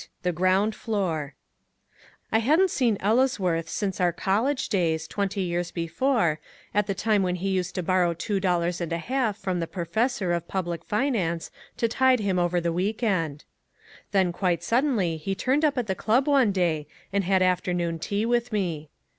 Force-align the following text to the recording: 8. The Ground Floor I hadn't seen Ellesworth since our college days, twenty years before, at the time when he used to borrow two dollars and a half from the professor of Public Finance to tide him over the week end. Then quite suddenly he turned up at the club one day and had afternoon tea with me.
8. 0.01 0.09
The 0.23 0.31
Ground 0.31 0.73
Floor 0.73 1.35
I 2.31 2.39
hadn't 2.39 2.71
seen 2.71 2.97
Ellesworth 3.01 3.69
since 3.69 4.01
our 4.01 4.11
college 4.11 4.67
days, 4.67 5.07
twenty 5.07 5.41
years 5.41 5.69
before, 5.69 6.39
at 6.73 6.87
the 6.87 6.95
time 6.95 7.21
when 7.21 7.35
he 7.35 7.49
used 7.49 7.75
to 7.75 7.83
borrow 7.83 8.15
two 8.15 8.39
dollars 8.39 8.81
and 8.81 8.91
a 8.91 8.97
half 8.97 9.37
from 9.37 9.59
the 9.59 9.67
professor 9.67 10.33
of 10.33 10.47
Public 10.47 10.83
Finance 10.83 11.51
to 11.77 11.87
tide 11.87 12.19
him 12.19 12.39
over 12.39 12.59
the 12.59 12.73
week 12.73 13.03
end. 13.03 13.45
Then 14.11 14.31
quite 14.31 14.63
suddenly 14.63 15.17
he 15.17 15.35
turned 15.35 15.63
up 15.63 15.77
at 15.77 15.85
the 15.85 15.93
club 15.93 16.27
one 16.27 16.51
day 16.51 16.87
and 17.13 17.23
had 17.23 17.43
afternoon 17.43 17.99
tea 17.99 18.25
with 18.25 18.51
me. 18.51 18.89